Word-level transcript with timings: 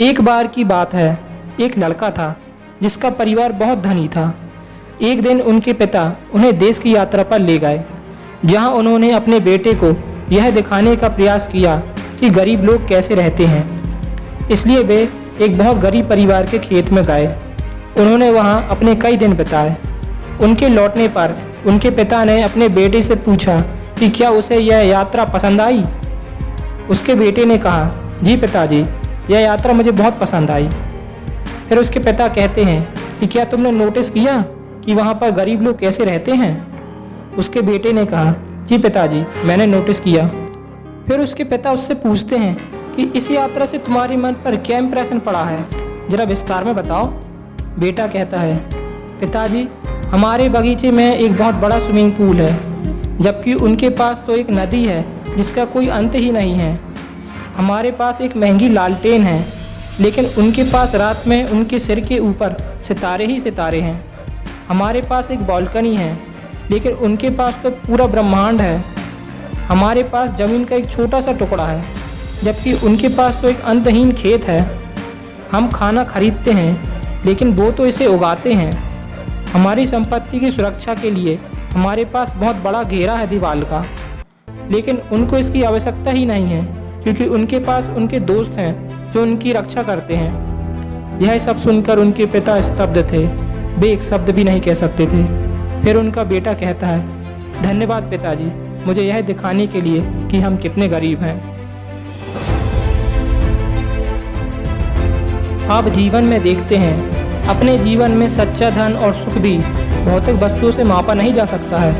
एक 0.00 0.20
बार 0.20 0.46
की 0.46 0.64
बात 0.64 0.94
है, 0.94 1.18
एक 1.60 1.76
लड़का 1.78 2.10
था, 2.10 2.34
जिसका 2.82 3.10
परिवार 3.10 3.52
बहुत 3.52 3.78
धनी 3.78 4.06
था। 4.08 4.34
एक 5.02 5.20
दिन 5.22 5.40
उनके 5.40 5.72
पिता 5.72 6.16
उन्हें 6.34 6.58
देश 6.58 6.78
की 6.78 6.94
यात्रा 6.94 7.22
पर 7.22 7.38
ले 7.38 7.58
गए, 7.58 7.82
जहाँ 8.44 8.70
उन्होंने 8.70 9.10
अपने 9.10 9.38
बेटे 9.40 9.74
को 9.74 9.94
यह 10.34 10.50
दिखाने 10.50 10.94
का 10.96 11.08
प्रयास 11.08 11.46
किया 11.48 11.76
कि 12.20 12.30
गरीब 12.30 12.64
लोग 12.64 12.88
कैसे 12.88 13.14
रहते 13.14 13.46
हैं। 13.46 14.48
इसलिए 14.48 14.82
वे 14.82 15.08
एक 15.40 15.58
बहुत 15.58 15.76
गरीब 15.76 16.08
परिवार 16.08 16.46
के 16.46 16.58
खेत 16.58 16.90
में 16.90 17.02
गए। 17.04 17.26
उन्होंने 17.98 18.30
वहाँ 18.30 18.68
अपने 18.70 18.94
कई 18.94 19.16
दिन 19.16 19.36
बिताए। 19.36 19.76
उनके 20.40 20.68
लौटने 20.68 21.08
पर 21.08 21.36
उनके 21.66 21.90
पिता 21.90 22.24
ने 22.24 22.40
अपने 22.42 22.68
बेटे 22.70 23.02
से 23.02 23.14
पूछा 23.14 23.60
कि 23.98 24.10
क्या 24.10 24.30
उसे 24.30 24.58
यह 24.58 24.78
यात्रा 24.78 25.24
पसंद 25.24 25.60
आई? 25.60 25.84
उसके 26.90 27.14
बेटे 27.14 27.44
ने 27.44 27.58
कहा, 27.58 27.90
जी 28.22 28.36
पिताजी 28.36 28.84
यह 29.30 29.40
यात्रा 29.40 29.72
मुझे 29.72 29.90
बहुत 29.90 30.18
पसंद 30.18 30.50
आई। 30.50 30.68
फिर 31.68 31.78
उसके 31.78 31.98
पिता 31.98 32.28
कहते 32.28 32.64
हैं 32.64 32.94
कि 33.20 33.26
क्या 33.26 33.44
तुमने 33.44 33.70
नोटिस 33.70 34.10
किया 34.10 34.40
कि 34.84 34.94
वहाँ 34.94 35.14
पर 35.14 35.30
गरीब 35.30 35.62
लोग 35.62 35.78
कैसे 35.78 36.04
रहते 36.04 36.32
हैं? 36.32 36.52
उसके 37.36 37.60
बेटे 37.60 37.92
ने 37.92 38.04
कहा, 38.04 38.34
जी 38.64 38.78
पिताजी, 38.78 39.24
मैंने 39.44 39.66
नोटिस 39.66 40.00
किया। 40.00 40.26
फिर 41.08 41.20
उसके 41.20 41.44
पिता 41.44 41.72
उससे 41.72 41.94
पूछते 41.94 42.36
हैं 42.36 42.56
कि 42.96 43.02
इस 43.16 43.30
यात्रा 43.30 43.66
से 43.66 43.78
तुम्हारे 43.78 44.16
मन 44.16 44.32
पर 44.32 44.56
क्या 44.56 44.78
इम्प्रेशन 44.78 45.18
पड़ा 45.18 45.44
है? 45.44 45.64
जरा 46.10 46.24
विस्तार 46.24 46.64
में 46.64 46.74
बताओ। 46.74 47.06
बेटा 47.78 48.06
कहता 48.06 48.40
है, 48.40 48.56
पिताजी, 49.20 49.66
हमारे 50.06 50.48
बगीचे 50.48 50.90
में 50.90 51.16
एक 51.16 51.36
बहुत 51.38 51.54
बड़ा 51.54 51.78
स्विमिंग 51.78 52.12
पूल 52.12 52.40
है, 52.40 52.58
जबकि 53.20 53.54
उनके 53.54 53.88
पास 53.88 54.22
तो 54.26 54.32
एक 54.32 54.50
नदी 54.50 54.84
है, 54.84 55.04
जिसका 55.36 55.64
कोई 55.64 55.88
अंत 55.88 56.14
ही 56.14 56.30
नहीं 56.32 56.54
है। 56.54 56.78
हमारे 57.56 57.90
पास 57.90 58.20
एक 58.20 58.36
महँगी 58.36 58.68
लालटेन 58.68 59.22
है, 59.22 59.44
लेकिन 60.00 60.26
उनके 60.38 60.62
पास 60.62 60.94
रात 60.94 61.26
में 61.26 61.44
उनके 61.46 61.78
सिर 61.78 62.00
के 62.00 62.18
ऊपर 62.20 62.56
सितारे 62.82 63.26
ही 63.26 63.38
सितारे 63.40 63.80
हैं। 63.80 64.04
हमारे 64.68 65.02
पास 65.02 65.30
एक 65.30 65.46
बालकनी 65.46 65.94
है, 65.96 66.16
लेकिन 66.70 66.92
उनके 66.92 67.30
पास 67.30 67.58
तो 67.62 67.70
पूरा 67.70 68.06
ब्रह्मांड 68.06 68.60
है। 68.60 68.84
हमारे 69.68 70.02
पास 70.04 70.30
ज़मीन 70.30 70.64
का 70.64 70.76
एक 70.76 70.90
छोटा 70.90 71.20
सा 71.20 71.32
टुकड़ा 71.32 71.66
है, 71.66 71.84
जबकि 72.42 72.72
उनके 72.84 73.08
पास 73.08 73.40
तो 73.42 73.48
एक 73.48 73.60
अंतहीन 73.62 74.12
खेत 74.12 74.44
है। 74.44 74.60
हम 75.52 75.68
खाना 75.70 76.04
खरीदते 76.04 76.52
हैं, 76.52 77.24
लेकिन 77.24 77.54
वो 77.54 77.70
तो 77.70 77.86
इसे 77.86 78.06
उगाते 78.06 78.52
हैं। 78.52 78.72
हमारी 79.52 79.86
संपत्ति 79.86 80.40
की 80.40 80.50
सुरक्षा 80.50 80.94
के 80.94 81.10
लिए 81.10 81.38
हमारे 81.74 82.04
पास 82.04 82.34
बहुत 82.36 82.56
बड़ा 82.56 82.82
घेरा 82.82 83.14
है 83.14 83.26
दीवार 83.26 83.60
का, 83.64 83.84
लेकिन 84.70 85.00
उनको 85.12 85.38
इसकी 85.38 85.62
आवश्यकता 85.62 86.10
ही 86.10 86.26
नहीं 86.26 86.46
है। 86.46 86.83
क्योंकि 87.04 87.26
उनके 87.26 87.58
पास 87.58 87.88
उनके 87.88 88.20
दोस्त 88.20 88.52
हैं 88.52 89.10
जो 89.12 89.22
उनकी 89.22 89.52
रक्षा 89.52 89.82
करते 89.82 90.14
हैं। 90.14 91.20
यह 91.20 91.38
सब 91.38 91.58
सुनकर 91.58 91.98
उनके 91.98 92.26
पिता 92.26 92.60
स्तब्ध 92.60 93.12
थे। 93.12 93.26
वे 93.80 93.92
एक 93.92 94.02
शब्द 94.02 94.30
भी 94.30 94.44
नहीं 94.44 94.60
कह 94.60 94.74
सकते 94.74 95.06
थे। 95.06 95.24
फिर 95.82 95.96
उनका 95.96 96.24
बेटा 96.24 96.52
कहता 96.52 96.86
है, 96.86 97.08
धन्यवाद 97.62 98.02
पिताजी, 98.02 98.52
मुझे 98.86 99.02
यह 99.02 99.20
दिखाने 99.20 99.66
के 99.66 99.80
लिए 99.80 100.00
कि 100.30 100.40
हम 100.40 100.56
कितने 100.56 100.88
गरीब 100.88 101.20
हैं। 101.20 101.54
आप 105.68 105.88
जीवन 105.88 106.24
में 106.24 106.42
देखते 106.42 106.76
हैं। 106.76 107.14
अपने 107.46 107.78
जीवन 107.78 108.10
में 108.10 108.28
सच्चा 108.28 108.70
धन 108.70 108.92
और 108.92 109.14
सुख 109.14 109.34
भी 109.34 109.58
भौतिक 110.04 110.34
वस्तुओं 110.34 110.70
से 110.70 110.84
मापा 110.84 111.14
नहीं 111.14 111.32
जा 111.34 111.44
सकता 111.44 111.78
है। 111.78 111.92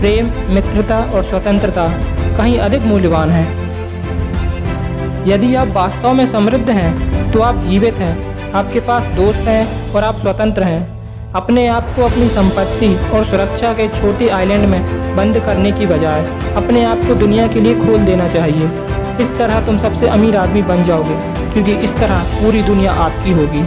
प्रेम, 0.00 0.54
मित्रता 0.54 1.00
और 1.00 1.22
स्वतंत्रता 1.22 1.88
कहीं 2.36 2.58
अधिक 2.58 2.82
मूल्यवान 2.82 3.30
है। 3.30 3.65
यदि 5.26 5.54
आप 5.54 5.68
वास्तव 5.68 6.12
में 6.12 6.24
समृद्ध 6.26 6.70
हैं 6.70 7.32
तो 7.32 7.40
आप 7.42 7.56
जीवित 7.62 7.94
हैं, 7.94 8.52
आपके 8.52 8.80
पास 8.80 9.06
दोस्त 9.16 9.48
हैं 9.48 9.92
और 9.92 10.04
आप 10.04 10.18
स्वतंत्र 10.18 10.62
हैं। 10.62 11.32
अपने 11.32 11.66
आप 11.68 11.88
को 11.96 12.02
अपनी 12.02 12.28
संपत्ति 12.28 12.94
और 13.14 13.24
सुरक्षा 13.24 13.72
के 13.72 13.88
छोटे 13.90 14.28
आइलैंड 14.28 14.68
में 14.68 15.16
बंद 15.16 15.38
करने 15.46 15.72
की 15.72 15.86
बजाय 15.86 16.24
अपने 16.56 16.84
आप 16.84 17.04
को 17.08 17.14
दुनिया 17.14 17.46
के 17.46 17.60
लिए 17.60 17.74
खोल 17.76 18.04
देना 18.04 18.28
चाहिए। 18.28 18.70
इस 19.20 19.36
तरह 19.38 19.64
तुम 19.66 19.78
सबसे 19.78 20.08
अमीर 20.08 20.36
आदमी 20.36 20.62
बन 20.62 20.84
जाओगे, 20.84 21.16
क्योंकि 21.52 21.72
इस 21.84 21.94
तरह 21.96 22.22
पूरी 22.34 22.62
दुनिया 22.62 22.92
आपकी 23.04 23.32
होगी। 23.32 23.62